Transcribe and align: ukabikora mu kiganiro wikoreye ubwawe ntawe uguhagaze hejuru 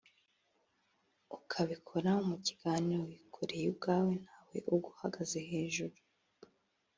ukabikora 1.37 2.11
mu 2.27 2.35
kiganiro 2.45 3.01
wikoreye 3.09 3.65
ubwawe 3.73 4.13
ntawe 4.23 4.57
uguhagaze 4.75 5.39
hejuru 5.51 5.95